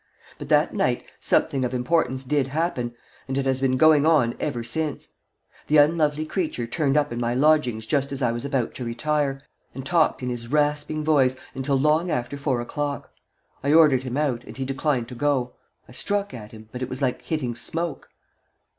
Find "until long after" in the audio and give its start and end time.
11.53-12.35